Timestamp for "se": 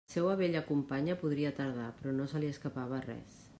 2.33-2.43